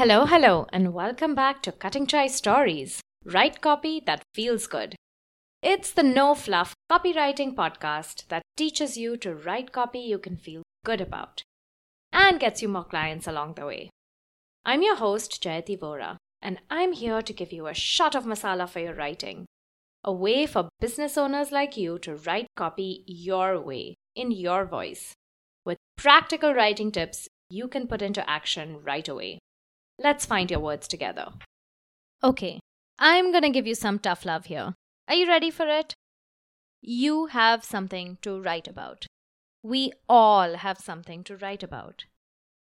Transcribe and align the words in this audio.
Hello, 0.00 0.24
hello, 0.24 0.66
and 0.72 0.94
welcome 0.94 1.34
back 1.34 1.62
to 1.62 1.72
Cutting 1.72 2.06
Chai 2.06 2.26
Stories. 2.26 3.02
Write 3.22 3.60
copy 3.60 4.00
that 4.06 4.22
feels 4.32 4.66
good. 4.66 4.96
It's 5.62 5.90
the 5.92 6.02
no 6.02 6.34
fluff 6.34 6.74
copywriting 6.90 7.54
podcast 7.54 8.26
that 8.28 8.40
teaches 8.56 8.96
you 8.96 9.18
to 9.18 9.34
write 9.34 9.72
copy 9.72 9.98
you 9.98 10.16
can 10.16 10.38
feel 10.38 10.62
good 10.86 11.02
about 11.02 11.42
and 12.14 12.40
gets 12.40 12.62
you 12.62 12.68
more 12.68 12.84
clients 12.84 13.26
along 13.26 13.56
the 13.56 13.66
way. 13.66 13.90
I'm 14.64 14.80
your 14.80 14.96
host, 14.96 15.42
Jayati 15.42 15.78
Vora, 15.78 16.16
and 16.40 16.60
I'm 16.70 16.92
here 16.92 17.20
to 17.20 17.32
give 17.34 17.52
you 17.52 17.66
a 17.66 17.74
shot 17.74 18.14
of 18.14 18.24
masala 18.24 18.70
for 18.70 18.80
your 18.80 18.94
writing. 18.94 19.44
A 20.02 20.10
way 20.10 20.46
for 20.46 20.70
business 20.80 21.18
owners 21.18 21.52
like 21.52 21.76
you 21.76 21.98
to 21.98 22.16
write 22.16 22.46
copy 22.56 23.04
your 23.06 23.60
way, 23.60 23.96
in 24.16 24.30
your 24.30 24.64
voice, 24.64 25.12
with 25.66 25.76
practical 25.98 26.54
writing 26.54 26.90
tips 26.90 27.28
you 27.50 27.68
can 27.68 27.86
put 27.86 28.00
into 28.00 28.26
action 28.30 28.82
right 28.82 29.06
away. 29.06 29.40
Let's 30.02 30.24
find 30.24 30.50
your 30.50 30.60
words 30.60 30.88
together. 30.88 31.28
Okay, 32.24 32.58
I'm 32.98 33.32
gonna 33.32 33.50
give 33.50 33.66
you 33.66 33.74
some 33.74 33.98
tough 33.98 34.24
love 34.24 34.46
here. 34.46 34.72
Are 35.06 35.14
you 35.14 35.28
ready 35.28 35.50
for 35.50 35.66
it? 35.66 35.94
You 36.80 37.26
have 37.26 37.62
something 37.64 38.16
to 38.22 38.40
write 38.40 38.66
about. 38.66 39.06
We 39.62 39.92
all 40.08 40.54
have 40.54 40.78
something 40.78 41.22
to 41.24 41.36
write 41.36 41.62
about. 41.62 42.06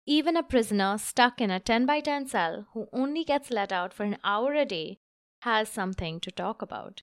Even 0.05 0.36
a 0.36 0.44
prisoner 0.44 0.98
stuck 0.98 1.39
in 1.39 1.49
a 1.49 1.62
10 1.62 1.86
by 1.86 2.02
10 2.02 2.27
cell 2.27 2.67
who 2.73 2.89
only 2.91 3.23
gets 3.23 3.50
let 3.50 3.72
out 3.72 3.94
for 3.94 4.03
an 4.03 4.17
hour 4.25 4.53
a 4.53 4.66
day 4.66 4.97
has 5.44 5.69
something 5.69 6.19
to 6.19 6.31
talk 6.31 6.61
about. 6.61 7.02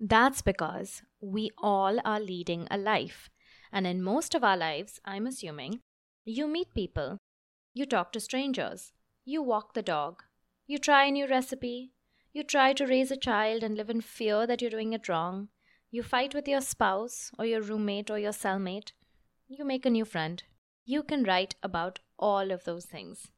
That's 0.00 0.40
because 0.40 1.02
we 1.20 1.50
all 1.58 1.98
are 2.06 2.20
leading 2.20 2.68
a 2.70 2.78
life. 2.78 3.28
And 3.70 3.86
in 3.86 4.02
most 4.02 4.34
of 4.34 4.42
our 4.42 4.56
lives, 4.56 4.98
I'm 5.04 5.26
assuming, 5.26 5.80
you 6.24 6.48
meet 6.48 6.72
people, 6.72 7.18
you 7.74 7.84
talk 7.84 8.12
to 8.12 8.20
strangers, 8.20 8.92
you 9.28 9.42
walk 9.42 9.74
the 9.74 9.82
dog, 9.82 10.22
you 10.66 10.78
try 10.78 11.04
a 11.04 11.10
new 11.10 11.26
recipe, 11.26 11.92
you 12.32 12.42
try 12.42 12.72
to 12.72 12.86
raise 12.86 13.10
a 13.10 13.16
child 13.16 13.62
and 13.62 13.76
live 13.76 13.90
in 13.90 14.00
fear 14.00 14.46
that 14.46 14.62
you're 14.62 14.70
doing 14.70 14.94
it 14.94 15.06
wrong, 15.06 15.48
you 15.90 16.02
fight 16.02 16.34
with 16.34 16.48
your 16.48 16.62
spouse 16.62 17.30
or 17.38 17.44
your 17.44 17.60
roommate 17.60 18.10
or 18.10 18.18
your 18.18 18.32
cellmate, 18.32 18.92
you 19.46 19.66
make 19.66 19.84
a 19.84 19.90
new 19.90 20.06
friend. 20.06 20.44
You 20.86 21.02
can 21.02 21.24
write 21.24 21.56
about 21.62 21.98
all 22.18 22.50
of 22.50 22.64
those 22.64 22.86
things. 22.86 23.28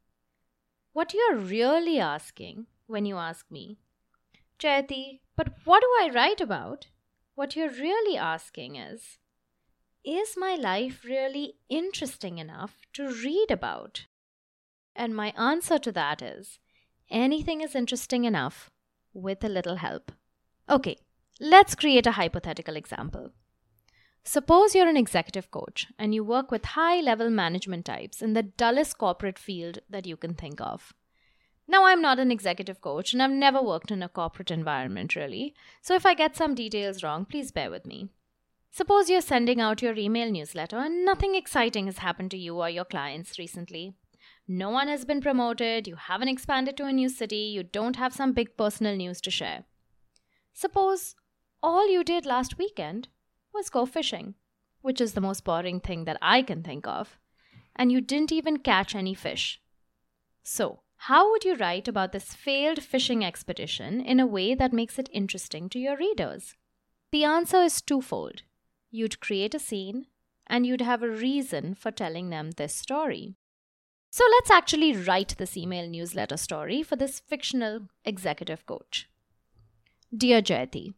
What 0.92 1.12
you're 1.12 1.36
really 1.36 1.98
asking 1.98 2.66
when 2.86 3.04
you 3.04 3.16
ask 3.16 3.50
me, 3.50 3.78
Jayati, 4.60 5.22
but 5.36 5.54
what 5.64 5.80
do 5.80 5.88
I 6.02 6.10
write 6.14 6.40
about? 6.40 6.86
What 7.34 7.56
you're 7.56 7.68
really 7.68 8.16
asking 8.16 8.76
is, 8.76 9.18
is 10.04 10.36
my 10.36 10.54
life 10.54 11.02
really 11.04 11.54
interesting 11.68 12.38
enough 12.38 12.76
to 12.92 13.08
read 13.08 13.48
about? 13.50 14.06
And 15.00 15.16
my 15.16 15.32
answer 15.34 15.78
to 15.78 15.92
that 15.92 16.20
is, 16.20 16.58
anything 17.10 17.62
is 17.62 17.74
interesting 17.74 18.26
enough 18.26 18.70
with 19.14 19.42
a 19.42 19.48
little 19.48 19.76
help. 19.76 20.12
Okay, 20.68 20.98
let's 21.40 21.74
create 21.74 22.06
a 22.06 22.12
hypothetical 22.12 22.76
example. 22.76 23.30
Suppose 24.24 24.74
you're 24.74 24.90
an 24.90 24.98
executive 24.98 25.50
coach 25.50 25.86
and 25.98 26.14
you 26.14 26.22
work 26.22 26.50
with 26.50 26.76
high 26.76 27.00
level 27.00 27.30
management 27.30 27.86
types 27.86 28.20
in 28.20 28.34
the 28.34 28.42
dullest 28.42 28.98
corporate 28.98 29.38
field 29.38 29.78
that 29.88 30.04
you 30.04 30.18
can 30.18 30.34
think 30.34 30.60
of. 30.60 30.92
Now, 31.66 31.86
I'm 31.86 32.02
not 32.02 32.18
an 32.18 32.30
executive 32.30 32.82
coach 32.82 33.14
and 33.14 33.22
I've 33.22 33.30
never 33.30 33.62
worked 33.62 33.90
in 33.90 34.02
a 34.02 34.08
corporate 34.10 34.50
environment 34.50 35.16
really, 35.16 35.54
so 35.80 35.94
if 35.94 36.04
I 36.04 36.12
get 36.12 36.36
some 36.36 36.54
details 36.54 37.02
wrong, 37.02 37.24
please 37.24 37.50
bear 37.50 37.70
with 37.70 37.86
me. 37.86 38.10
Suppose 38.70 39.08
you're 39.08 39.22
sending 39.22 39.62
out 39.62 39.80
your 39.80 39.96
email 39.96 40.30
newsletter 40.30 40.76
and 40.76 41.06
nothing 41.06 41.36
exciting 41.36 41.86
has 41.86 41.98
happened 41.98 42.32
to 42.32 42.36
you 42.36 42.60
or 42.60 42.68
your 42.68 42.84
clients 42.84 43.38
recently. 43.38 43.94
No 44.52 44.68
one 44.68 44.88
has 44.88 45.04
been 45.04 45.20
promoted, 45.20 45.86
you 45.86 45.94
haven't 45.94 46.26
expanded 46.26 46.76
to 46.76 46.84
a 46.84 46.92
new 46.92 47.08
city, 47.08 47.36
you 47.36 47.62
don't 47.62 47.94
have 47.94 48.12
some 48.12 48.32
big 48.32 48.56
personal 48.56 48.96
news 48.96 49.20
to 49.20 49.30
share. 49.30 49.62
Suppose 50.52 51.14
all 51.62 51.88
you 51.88 52.02
did 52.02 52.26
last 52.26 52.58
weekend 52.58 53.06
was 53.54 53.70
go 53.70 53.86
fishing, 53.86 54.34
which 54.80 55.00
is 55.00 55.12
the 55.12 55.20
most 55.20 55.44
boring 55.44 55.78
thing 55.78 56.04
that 56.04 56.18
I 56.20 56.42
can 56.42 56.64
think 56.64 56.88
of, 56.88 57.16
and 57.76 57.92
you 57.92 58.00
didn't 58.00 58.32
even 58.32 58.56
catch 58.56 58.96
any 58.96 59.14
fish. 59.14 59.60
So, 60.42 60.80
how 60.96 61.30
would 61.30 61.44
you 61.44 61.54
write 61.54 61.86
about 61.86 62.10
this 62.10 62.34
failed 62.34 62.82
fishing 62.82 63.24
expedition 63.24 64.00
in 64.00 64.18
a 64.18 64.26
way 64.26 64.56
that 64.56 64.72
makes 64.72 64.98
it 64.98 65.08
interesting 65.12 65.68
to 65.68 65.78
your 65.78 65.96
readers? 65.96 66.56
The 67.12 67.22
answer 67.22 67.62
is 67.62 67.80
twofold. 67.80 68.42
You'd 68.90 69.20
create 69.20 69.54
a 69.54 69.60
scene, 69.60 70.08
and 70.48 70.66
you'd 70.66 70.80
have 70.80 71.04
a 71.04 71.08
reason 71.08 71.76
for 71.76 71.92
telling 71.92 72.30
them 72.30 72.50
this 72.56 72.74
story. 72.74 73.36
So 74.12 74.24
let's 74.32 74.50
actually 74.50 74.96
write 74.96 75.36
this 75.38 75.56
email 75.56 75.88
newsletter 75.88 76.36
story 76.36 76.82
for 76.82 76.96
this 76.96 77.20
fictional 77.20 77.82
executive 78.04 78.66
coach. 78.66 79.08
Dear 80.14 80.42
Jayati, 80.42 80.94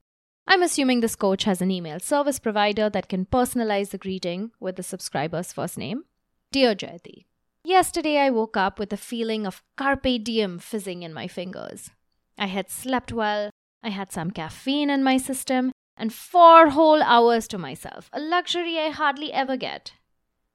I'm 0.47 0.63
assuming 0.63 1.01
this 1.01 1.15
coach 1.15 1.45
has 1.45 1.61
an 1.61 1.71
email 1.71 2.01
service 2.01 2.39
provider 2.39 2.89
that 2.89 3.09
can 3.09 3.27
personalize 3.27 3.91
the 3.91 3.99
greeting 3.99 4.51
with 4.59 4.77
the 4.77 4.83
subscriber's 4.83 5.53
first 5.53 5.77
name. 5.77 6.05
Dear 6.51 6.75
Jayati, 6.75 7.27
yesterday 7.63 8.17
I 8.19 8.31
woke 8.31 8.57
up 8.57 8.79
with 8.79 8.93
a 8.95 8.97
feeling 8.97 9.47
of 9.47 9.63
carpe 9.77 10.25
diem 10.25 10.59
fizzing 10.59 11.03
in 11.03 11.13
my 11.13 11.29
fingers. 11.29 11.91
I 12.39 12.47
had 12.47 12.71
slept 12.71 13.13
well, 13.13 13.51
I 13.83 13.91
had 13.91 14.11
some 14.11 14.31
caffeine 14.31 14.89
in 14.89 15.05
my 15.05 15.19
system, 15.19 15.71
and 15.99 16.15
four 16.15 16.71
whole 16.71 17.03
hours 17.03 17.47
to 17.49 17.59
myself, 17.59 18.09
a 18.13 18.21
luxury 18.21 18.79
I 18.79 18.89
hardly 18.89 19.33
ever 19.33 19.59
get. 19.59 19.93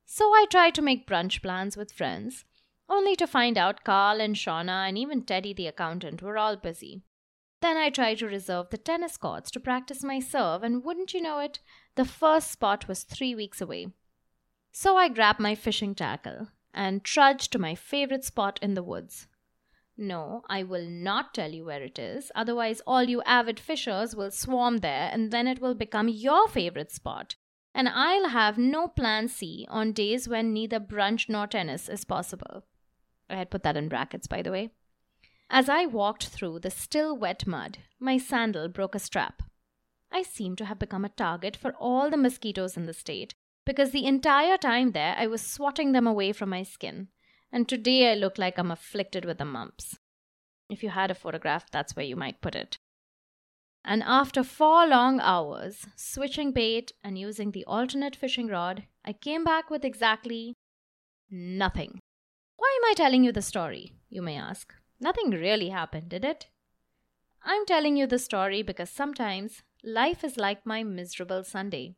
So 0.06 0.26
I 0.32 0.46
tried 0.50 0.74
to 0.76 0.82
make 0.82 1.08
brunch 1.08 1.42
plans 1.42 1.78
with 1.78 1.92
friends, 1.92 2.46
only 2.90 3.16
to 3.16 3.28
find 3.28 3.58
out 3.58 3.84
Carl 3.84 4.22
and 4.22 4.36
Shauna 4.36 4.88
and 4.88 4.98
even 4.98 5.24
Teddy 5.24 5.54
the 5.54 5.68
accountant 5.68 6.22
were 6.22 6.38
all 6.38 6.56
busy. 6.56 7.04
Then 7.62 7.76
I 7.78 7.90
tried 7.90 8.20
to 8.20 8.28
reserve 8.28 8.70
the 8.70 8.78
tennis 8.78 9.18
courts 9.18 9.50
to 9.52 9.60
practice 9.60 10.04
my 10.04 10.20
serve, 10.20 10.64
and 10.64 10.84
wouldn't 10.84 11.14
you 11.14 11.22
know 11.22 11.40
it, 11.40 11.60
the 11.96 12.06
first 12.06 12.52
spot 12.52 12.88
was 12.88 13.04
three 13.04 13.34
weeks 13.34 13.62
away. 13.62 13.88
So 14.72 14.96
I 14.96 15.10
grabbed 15.10 15.40
my 15.40 15.56
fishing 15.56 15.96
tackle 15.96 16.50
and 16.74 17.04
trudged 17.04 17.52
to 17.52 17.60
my 17.60 17.74
favorite 17.74 18.24
spot 18.24 18.60
in 18.62 18.76
the 18.76 18.84
woods. 18.84 19.28
No, 19.98 20.44
I 20.48 20.62
will 20.62 20.88
not 20.88 21.34
tell 21.34 21.52
you 21.52 21.66
where 21.66 21.82
it 21.82 21.98
is, 21.98 22.32
otherwise, 22.36 22.82
all 22.86 23.02
you 23.04 23.24
avid 23.24 23.60
fishers 23.60 24.16
will 24.16 24.30
swarm 24.30 24.78
there, 24.78 25.10
and 25.12 25.32
then 25.32 25.48
it 25.48 25.60
will 25.60 25.74
become 25.74 26.08
your 26.08 26.48
favorite 26.48 26.92
spot, 26.92 27.36
and 27.74 27.90
I'll 27.90 28.30
have 28.30 28.60
no 28.60 28.88
plan 28.88 29.28
C 29.28 29.66
on 29.70 29.94
days 29.94 30.30
when 30.30 30.54
neither 30.54 30.80
brunch 30.80 31.28
nor 31.28 31.48
tennis 31.48 31.90
is 31.90 32.06
possible. 32.06 32.64
I 33.30 33.36
had 33.36 33.50
put 33.50 33.64
that 33.64 33.78
in 33.78 33.90
brackets, 33.90 34.28
by 34.28 34.42
the 34.42 34.52
way. 34.52 34.72
As 35.50 35.70
I 35.70 35.86
walked 35.86 36.28
through 36.28 36.60
the 36.60 36.72
still 36.72 37.16
wet 37.16 37.48
mud, 37.48 37.80
my 38.00 38.18
sandal 38.18 38.68
broke 38.68 38.96
a 38.96 39.00
strap. 39.00 39.44
I 40.12 40.22
seemed 40.24 40.58
to 40.60 40.66
have 40.66 40.80
become 40.80 41.06
a 41.06 41.10
target 41.10 41.56
for 41.56 41.74
all 41.74 42.10
the 42.10 42.18
mosquitoes 42.18 42.78
in 42.78 42.86
the 42.86 42.94
state 42.94 43.34
because 43.66 43.92
the 43.92 44.06
entire 44.06 44.58
time 44.58 44.92
there 44.92 45.16
I 45.18 45.28
was 45.28 45.42
swatting 45.42 45.92
them 45.92 46.08
away 46.08 46.32
from 46.32 46.50
my 46.50 46.64
skin, 46.64 47.10
and 47.52 47.68
today 47.68 48.12
I 48.12 48.16
look 48.16 48.38
like 48.38 48.58
I'm 48.58 48.72
afflicted 48.72 49.26
with 49.26 49.38
the 49.38 49.46
mumps. 49.46 49.98
If 50.70 50.84
you 50.84 50.90
had 50.90 51.12
a 51.12 51.16
photograph, 51.16 51.70
that's 51.70 51.96
where 51.96 52.06
you 52.06 52.16
might 52.16 52.42
put 52.42 52.56
it. 52.56 52.78
And 53.84 54.04
after 54.04 54.44
four 54.44 54.86
long 54.86 55.20
hours, 55.22 55.86
switching 55.96 56.52
bait 56.52 56.92
and 57.04 57.18
using 57.18 57.52
the 57.52 57.64
alternate 57.66 58.16
fishing 58.16 58.48
rod, 58.48 58.84
I 59.06 59.14
came 59.14 59.44
back 59.44 59.70
with 59.70 59.86
exactly 59.86 60.56
nothing. 61.30 62.00
Why 62.68 62.80
am 62.84 62.92
I 62.92 62.94
telling 62.96 63.24
you 63.24 63.32
the 63.32 63.42
story? 63.42 63.94
You 64.10 64.22
may 64.22 64.36
ask. 64.36 64.74
Nothing 65.00 65.32
really 65.32 65.70
happened, 65.70 66.10
did 66.10 66.26
it? 66.26 66.48
I'm 67.42 67.66
telling 67.66 67.96
you 67.96 68.06
the 68.06 68.20
story 68.20 68.62
because 68.62 68.90
sometimes 68.90 69.64
life 69.86 70.22
is 70.22 70.36
like 70.36 70.66
my 70.66 70.84
miserable 70.84 71.46
Sunday. 71.46 71.96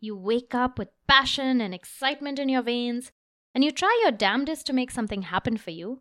You 0.00 0.16
wake 0.16 0.54
up 0.54 0.78
with 0.78 0.88
passion 1.06 1.60
and 1.60 1.74
excitement 1.74 2.38
in 2.38 2.48
your 2.48 2.62
veins, 2.62 3.12
and 3.54 3.62
you 3.62 3.70
try 3.70 4.00
your 4.02 4.10
damnedest 4.10 4.64
to 4.68 4.72
make 4.72 4.90
something 4.90 5.22
happen 5.22 5.58
for 5.58 5.72
you, 5.72 6.00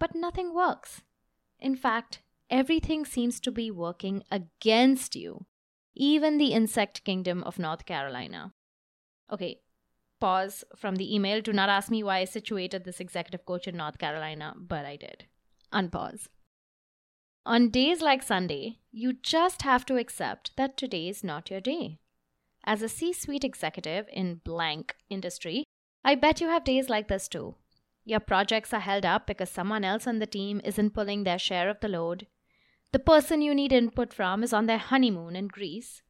but 0.00 0.16
nothing 0.16 0.52
works. 0.52 1.02
In 1.60 1.76
fact, 1.76 2.22
everything 2.50 3.04
seems 3.04 3.38
to 3.38 3.52
be 3.52 3.70
working 3.70 4.24
against 4.32 5.14
you, 5.14 5.46
even 5.94 6.38
the 6.38 6.52
insect 6.52 7.04
kingdom 7.04 7.44
of 7.44 7.56
North 7.56 7.86
Carolina. 7.86 8.52
Okay, 9.32 9.60
pause 10.20 10.64
from 10.76 10.96
the 10.96 11.14
email. 11.14 11.40
Do 11.40 11.52
not 11.52 11.68
ask 11.68 11.90
me 11.90 12.02
why 12.02 12.18
I 12.18 12.24
situated 12.24 12.84
this 12.84 13.00
executive 13.00 13.44
coach 13.46 13.66
in 13.66 13.76
North 13.76 13.98
Carolina, 13.98 14.54
but 14.56 14.84
I 14.84 14.96
did. 14.96 15.24
Unpause. 15.72 16.28
On 17.46 17.70
days 17.70 18.02
like 18.02 18.22
Sunday, 18.22 18.78
you 18.90 19.12
just 19.12 19.62
have 19.62 19.86
to 19.86 19.96
accept 19.96 20.56
that 20.56 20.76
today 20.76 21.08
is 21.08 21.24
not 21.24 21.50
your 21.50 21.60
day. 21.60 21.98
As 22.64 22.82
a 22.82 22.88
C 22.88 23.12
suite 23.12 23.44
executive 23.44 24.06
in 24.12 24.40
blank 24.44 24.96
industry, 25.08 25.64
I 26.04 26.14
bet 26.14 26.40
you 26.40 26.48
have 26.48 26.64
days 26.64 26.88
like 26.88 27.08
this 27.08 27.28
too. 27.28 27.54
Your 28.04 28.20
projects 28.20 28.72
are 28.72 28.80
held 28.80 29.06
up 29.06 29.26
because 29.26 29.50
someone 29.50 29.84
else 29.84 30.06
on 30.06 30.18
the 30.18 30.26
team 30.26 30.60
isn't 30.64 30.94
pulling 30.94 31.24
their 31.24 31.38
share 31.38 31.68
of 31.68 31.80
the 31.80 31.88
load 31.88 32.26
the 32.90 32.98
person 32.98 33.42
you 33.42 33.54
need 33.54 33.70
input 33.70 34.14
from 34.14 34.42
is 34.42 34.54
on 34.54 34.64
their 34.64 34.78
honeymoon 34.78 35.36
in 35.36 35.48
Greece, 35.48 36.02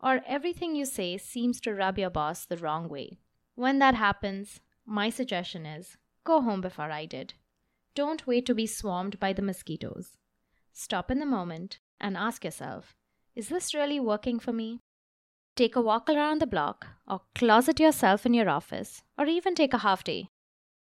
or 0.00 0.20
everything 0.26 0.76
you 0.76 0.84
say 0.84 1.18
seems 1.18 1.60
to 1.60 1.74
rub 1.74 1.98
your 1.98 2.10
boss 2.10 2.44
the 2.44 2.56
wrong 2.56 2.88
way. 2.88 3.18
When 3.60 3.78
that 3.80 3.94
happens, 3.94 4.62
my 4.86 5.10
suggestion 5.10 5.66
is 5.66 5.98
go 6.24 6.40
home 6.40 6.62
before 6.62 6.90
I 6.90 7.04
did. 7.04 7.34
don't 7.94 8.26
wait 8.26 8.46
to 8.46 8.54
be 8.54 8.66
swarmed 8.66 9.20
by 9.20 9.34
the 9.34 9.42
mosquitoes. 9.42 10.16
Stop 10.72 11.10
in 11.10 11.18
the 11.18 11.26
moment 11.26 11.78
and 12.00 12.16
ask 12.16 12.42
yourself 12.42 12.94
is 13.34 13.50
this 13.50 13.74
really 13.74 14.00
working 14.00 14.38
for 14.38 14.54
me? 14.54 14.80
Take 15.56 15.76
a 15.76 15.82
walk 15.82 16.08
around 16.08 16.40
the 16.40 16.46
block, 16.46 16.86
or 17.06 17.20
closet 17.34 17.78
yourself 17.78 18.24
in 18.24 18.32
your 18.32 18.48
office, 18.48 19.02
or 19.18 19.26
even 19.26 19.54
take 19.54 19.74
a 19.74 19.84
half 19.84 20.04
day. 20.04 20.30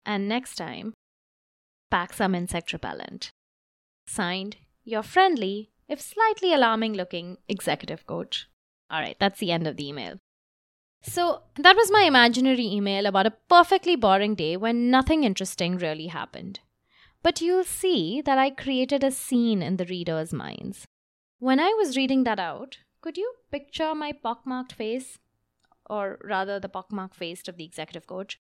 And 0.05 0.29
next 0.29 0.57
time, 0.57 0.93
pack 1.91 2.13
some 2.13 2.35
insect 2.35 2.75
repellent. 2.75 3.31
Signed, 4.07 4.59
your 4.85 5.03
friendly, 5.03 5.71
if 5.89 5.99
slightly 5.99 6.53
alarming 6.53 6.93
looking 6.93 7.39
executive 7.49 8.07
coach. 8.07 8.49
All 8.91 9.01
right, 9.01 9.17
that's 9.19 9.39
the 9.39 9.51
end 9.51 9.67
of 9.67 9.79
the 9.79 9.89
email. 9.89 10.19
So, 11.03 11.43
that 11.57 11.77
was 11.77 11.91
my 11.91 12.03
imaginary 12.03 12.67
email 12.67 13.07
about 13.07 13.27
a 13.27 13.37
perfectly 13.49 13.97
boring 13.97 14.35
day 14.35 14.57
when 14.57 14.91
nothing 14.91 15.25
interesting 15.25 15.79
really 15.79 16.09
happened. 16.09 16.61
But 17.23 17.41
you'll 17.41 17.65
see 17.65 18.21
that 18.23 18.39
I 18.39 18.51
created 18.51 19.03
a 19.03 19.11
scene 19.11 19.63
in 19.63 19.77
the 19.77 19.87
reader's 19.87 20.33
minds. 20.33 20.87
When 21.39 21.59
I 21.59 21.75
was 21.79 21.97
reading 21.97 22.25
that 22.25 22.39
out, 22.39 22.79
could 23.01 23.17
you 23.17 23.33
picture 23.51 23.95
my 23.95 24.13
pockmarked 24.13 24.73
face? 24.73 25.19
Or 25.89 26.19
rather, 26.23 26.61
the 26.61 26.69
pockmarked 26.69 27.15
face 27.15 27.49
of 27.49 27.57
the 27.57 27.65
executive 27.65 28.07
coach? 28.07 28.39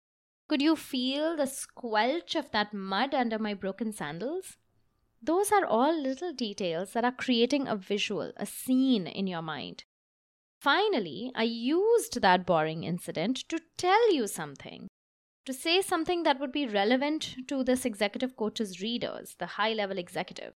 Could 0.48 0.62
you 0.62 0.76
feel 0.76 1.36
the 1.36 1.46
squelch 1.46 2.34
of 2.34 2.50
that 2.52 2.72
mud 2.72 3.14
under 3.14 3.38
my 3.38 3.52
broken 3.52 3.92
sandals? 3.92 4.56
Those 5.22 5.50
are 5.52 5.66
all 5.66 5.98
little 6.00 6.32
details 6.32 6.92
that 6.92 7.04
are 7.04 7.12
creating 7.12 7.66
a 7.66 7.76
visual, 7.76 8.32
a 8.36 8.46
scene 8.46 9.06
in 9.06 9.26
your 9.26 9.42
mind. 9.42 9.84
Finally, 10.66 11.30
I 11.36 11.44
used 11.44 12.20
that 12.20 12.44
boring 12.44 12.82
incident 12.82 13.36
to 13.50 13.60
tell 13.78 14.12
you 14.12 14.26
something, 14.26 14.88
to 15.44 15.52
say 15.52 15.80
something 15.80 16.24
that 16.24 16.40
would 16.40 16.50
be 16.50 16.66
relevant 16.66 17.36
to 17.46 17.62
this 17.62 17.84
executive 17.84 18.34
coach's 18.34 18.82
readers, 18.82 19.36
the 19.38 19.46
high 19.46 19.72
level 19.72 19.96
executive 19.96 20.54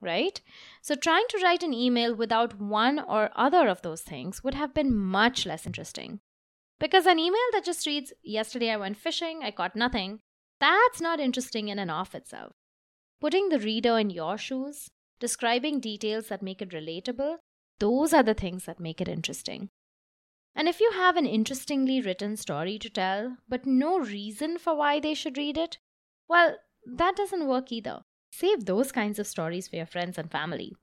right? 0.00 0.40
So, 0.80 0.94
trying 0.94 1.26
to 1.30 1.40
write 1.42 1.64
an 1.64 1.74
email 1.74 2.14
without 2.14 2.60
one 2.60 3.00
or 3.00 3.30
other 3.34 3.66
of 3.66 3.82
those 3.82 4.02
things 4.02 4.44
would 4.44 4.54
have 4.54 4.74
been 4.74 4.94
much 4.94 5.44
less 5.44 5.66
interesting. 5.66 6.20
Because 6.78 7.06
an 7.06 7.18
email 7.18 7.48
that 7.52 7.64
just 7.64 7.86
reads, 7.86 8.12
Yesterday 8.22 8.70
I 8.70 8.76
went 8.76 8.96
fishing, 8.96 9.40
I 9.42 9.50
caught 9.50 9.74
nothing, 9.74 10.20
that's 10.60 11.00
not 11.00 11.18
interesting 11.18 11.66
in 11.68 11.80
and 11.80 11.90
of 11.90 12.14
itself. 12.14 12.52
Putting 13.20 13.48
the 13.48 13.58
reader 13.58 13.98
in 13.98 14.10
your 14.10 14.38
shoes, 14.38 14.88
describing 15.18 15.80
details 15.80 16.28
that 16.28 16.42
make 16.42 16.62
it 16.62 16.70
relatable, 16.70 17.38
those 17.82 18.12
are 18.14 18.22
the 18.22 18.32
things 18.32 18.64
that 18.64 18.78
make 18.78 19.00
it 19.00 19.08
interesting. 19.08 19.68
And 20.54 20.68
if 20.68 20.78
you 20.78 20.92
have 20.92 21.16
an 21.16 21.26
interestingly 21.26 22.00
written 22.00 22.36
story 22.36 22.78
to 22.78 22.88
tell, 22.88 23.38
but 23.48 23.66
no 23.66 23.98
reason 23.98 24.56
for 24.56 24.76
why 24.76 25.00
they 25.00 25.14
should 25.14 25.36
read 25.36 25.58
it, 25.58 25.78
well, 26.28 26.58
that 26.86 27.16
doesn't 27.16 27.48
work 27.48 27.72
either. 27.72 28.04
Save 28.30 28.66
those 28.66 28.92
kinds 28.92 29.18
of 29.18 29.26
stories 29.26 29.66
for 29.66 29.74
your 29.74 29.86
friends 29.86 30.16
and 30.16 30.30
family. 30.30 30.76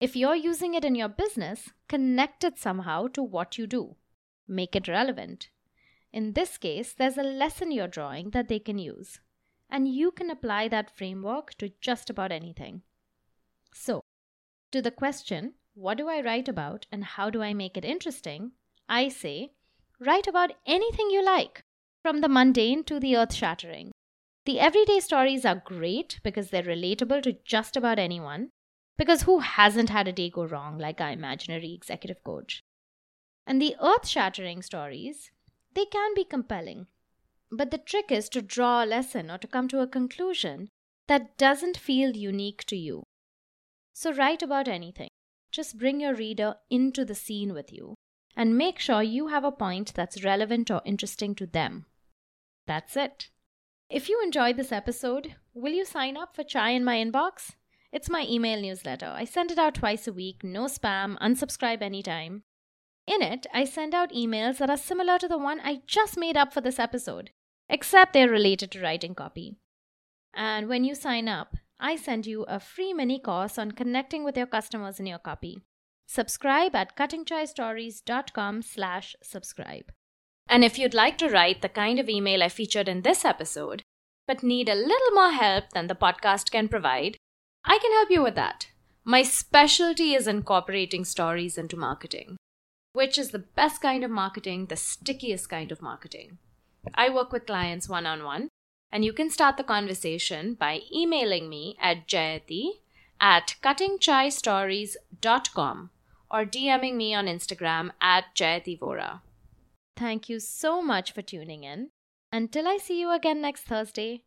If 0.00 0.14
you're 0.14 0.34
using 0.34 0.74
it 0.74 0.84
in 0.84 0.94
your 0.94 1.08
business, 1.08 1.70
connect 1.88 2.44
it 2.44 2.58
somehow 2.58 3.06
to 3.14 3.22
what 3.22 3.56
you 3.56 3.66
do. 3.66 3.96
Make 4.46 4.76
it 4.76 4.86
relevant. 4.86 5.48
In 6.12 6.34
this 6.34 6.58
case, 6.58 6.92
there's 6.92 7.16
a 7.16 7.22
lesson 7.22 7.72
you're 7.72 7.88
drawing 7.88 8.30
that 8.30 8.48
they 8.48 8.58
can 8.58 8.76
use. 8.76 9.18
And 9.70 9.88
you 9.88 10.10
can 10.10 10.28
apply 10.28 10.68
that 10.68 10.94
framework 10.94 11.54
to 11.54 11.72
just 11.80 12.10
about 12.10 12.32
anything. 12.32 12.82
So, 13.72 14.04
to 14.72 14.82
the 14.82 14.90
question, 14.90 15.54
what 15.74 15.98
do 15.98 16.08
I 16.08 16.20
write 16.20 16.48
about 16.48 16.86
and 16.92 17.04
how 17.04 17.30
do 17.30 17.42
I 17.42 17.52
make 17.52 17.76
it 17.76 17.84
interesting? 17.84 18.52
I 18.88 19.08
say, 19.08 19.50
write 20.00 20.26
about 20.26 20.52
anything 20.66 21.10
you 21.10 21.24
like, 21.24 21.64
from 22.02 22.20
the 22.20 22.28
mundane 22.28 22.84
to 22.84 23.00
the 23.00 23.16
earth 23.16 23.34
shattering. 23.34 23.92
The 24.46 24.60
everyday 24.60 25.00
stories 25.00 25.44
are 25.44 25.62
great 25.64 26.20
because 26.22 26.50
they're 26.50 26.62
relatable 26.62 27.22
to 27.22 27.38
just 27.44 27.76
about 27.76 27.98
anyone. 27.98 28.50
Because 28.96 29.22
who 29.22 29.40
hasn't 29.40 29.90
had 29.90 30.06
a 30.06 30.12
day 30.12 30.30
go 30.30 30.44
wrong 30.44 30.78
like 30.78 31.00
our 31.00 31.10
imaginary 31.10 31.74
executive 31.74 32.22
coach? 32.22 32.60
And 33.46 33.60
the 33.60 33.74
earth 33.80 34.06
shattering 34.06 34.62
stories, 34.62 35.30
they 35.74 35.86
can 35.86 36.14
be 36.14 36.24
compelling. 36.24 36.86
But 37.50 37.70
the 37.70 37.78
trick 37.78 38.12
is 38.12 38.28
to 38.30 38.42
draw 38.42 38.84
a 38.84 38.86
lesson 38.86 39.30
or 39.30 39.38
to 39.38 39.48
come 39.48 39.66
to 39.68 39.80
a 39.80 39.88
conclusion 39.88 40.68
that 41.08 41.36
doesn't 41.36 41.76
feel 41.76 42.16
unique 42.16 42.64
to 42.66 42.76
you. 42.76 43.02
So 43.92 44.12
write 44.12 44.42
about 44.42 44.68
anything. 44.68 45.08
Just 45.54 45.78
bring 45.78 46.00
your 46.00 46.16
reader 46.16 46.56
into 46.68 47.04
the 47.04 47.14
scene 47.14 47.54
with 47.54 47.72
you 47.72 47.94
and 48.36 48.58
make 48.58 48.80
sure 48.80 49.04
you 49.04 49.28
have 49.28 49.44
a 49.44 49.52
point 49.52 49.92
that's 49.94 50.24
relevant 50.24 50.68
or 50.68 50.82
interesting 50.84 51.32
to 51.36 51.46
them. 51.46 51.86
That's 52.66 52.96
it. 52.96 53.28
If 53.88 54.08
you 54.08 54.20
enjoyed 54.24 54.56
this 54.56 54.72
episode, 54.72 55.36
will 55.54 55.72
you 55.72 55.84
sign 55.84 56.16
up 56.16 56.34
for 56.34 56.42
Chai 56.42 56.70
in 56.70 56.84
My 56.84 56.96
Inbox? 56.96 57.52
It's 57.92 58.10
my 58.10 58.26
email 58.28 58.60
newsletter. 58.60 59.12
I 59.14 59.24
send 59.24 59.52
it 59.52 59.58
out 59.58 59.76
twice 59.76 60.08
a 60.08 60.12
week, 60.12 60.42
no 60.42 60.64
spam, 60.64 61.16
unsubscribe 61.20 61.82
anytime. 61.82 62.42
In 63.06 63.22
it, 63.22 63.46
I 63.54 63.64
send 63.64 63.94
out 63.94 64.10
emails 64.10 64.58
that 64.58 64.70
are 64.70 64.76
similar 64.76 65.20
to 65.20 65.28
the 65.28 65.38
one 65.38 65.60
I 65.60 65.82
just 65.86 66.16
made 66.16 66.36
up 66.36 66.52
for 66.52 66.62
this 66.62 66.80
episode, 66.80 67.30
except 67.68 68.12
they're 68.12 68.28
related 68.28 68.72
to 68.72 68.82
writing 68.82 69.14
copy. 69.14 69.58
And 70.34 70.68
when 70.68 70.82
you 70.82 70.96
sign 70.96 71.28
up, 71.28 71.54
I 71.78 71.96
send 71.96 72.26
you 72.26 72.44
a 72.44 72.60
free 72.60 72.92
mini 72.92 73.18
course 73.18 73.58
on 73.58 73.72
connecting 73.72 74.24
with 74.24 74.36
your 74.36 74.46
customers 74.46 75.00
in 75.00 75.06
your 75.06 75.18
copy. 75.18 75.62
Subscribe 76.06 76.74
at 76.74 76.96
cuttingchaistories.com 76.96 78.62
slash 78.62 79.16
subscribe. 79.22 79.92
And 80.48 80.64
if 80.64 80.78
you'd 80.78 80.94
like 80.94 81.18
to 81.18 81.28
write 81.28 81.62
the 81.62 81.68
kind 81.68 81.98
of 81.98 82.08
email 82.08 82.42
I 82.42 82.48
featured 82.48 82.88
in 82.88 83.02
this 83.02 83.24
episode, 83.24 83.82
but 84.26 84.42
need 84.42 84.68
a 84.68 84.74
little 84.74 85.10
more 85.14 85.32
help 85.32 85.70
than 85.70 85.86
the 85.86 85.94
podcast 85.94 86.50
can 86.50 86.68
provide, 86.68 87.16
I 87.64 87.78
can 87.78 87.92
help 87.92 88.10
you 88.10 88.22
with 88.22 88.34
that. 88.34 88.68
My 89.04 89.22
specialty 89.22 90.14
is 90.14 90.26
incorporating 90.26 91.04
stories 91.04 91.58
into 91.58 91.76
marketing, 91.76 92.36
which 92.92 93.18
is 93.18 93.30
the 93.30 93.38
best 93.38 93.82
kind 93.82 94.04
of 94.04 94.10
marketing, 94.10 94.66
the 94.66 94.76
stickiest 94.76 95.48
kind 95.48 95.72
of 95.72 95.82
marketing. 95.82 96.38
I 96.94 97.10
work 97.10 97.32
with 97.32 97.46
clients 97.46 97.88
one 97.88 98.06
on 98.06 98.24
one, 98.24 98.48
and 98.92 99.04
you 99.04 99.12
can 99.12 99.30
start 99.30 99.56
the 99.56 99.64
conversation 99.64 100.54
by 100.54 100.80
emailing 100.92 101.48
me 101.48 101.76
at 101.80 102.08
jayati 102.08 102.80
at 103.20 103.54
cuttingchaistories.com 103.62 105.90
or 106.30 106.44
DMing 106.44 106.96
me 106.96 107.14
on 107.14 107.26
Instagram 107.26 107.90
at 108.00 108.24
jayati 108.34 108.78
vora. 108.78 109.20
Thank 109.96 110.28
you 110.28 110.40
so 110.40 110.82
much 110.82 111.12
for 111.12 111.22
tuning 111.22 111.62
in. 111.64 111.90
Until 112.32 112.66
I 112.66 112.78
see 112.78 112.98
you 113.00 113.12
again 113.12 113.40
next 113.40 113.62
Thursday, 113.62 114.22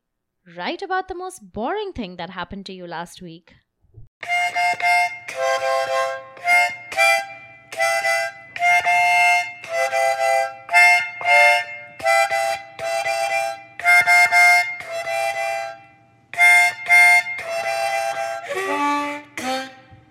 write 0.55 0.81
about 0.81 1.09
the 1.09 1.15
most 1.15 1.51
boring 1.51 1.91
thing 1.91 2.15
that 2.15 2.29
happened 2.29 2.65
to 2.67 2.73
you 2.73 2.87
last 2.87 3.21
week. 3.21 3.53